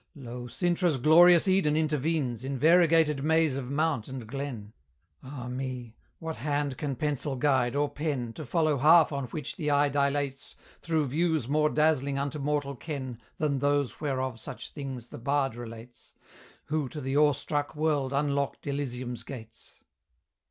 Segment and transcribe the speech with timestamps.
[0.15, 0.47] Lo!
[0.47, 4.73] Cintra's glorious Eden intervenes In variegated maze of mount and glen.
[5.21, 5.95] Ah me!
[6.17, 10.55] what hand can pencil guide, or pen, To follow half on which the eye dilates
[10.81, 16.13] Through views more dazzling unto mortal ken Than those whereof such things the bard relates,
[16.65, 19.83] Who to the awe struck world unlocked Elysium's gates?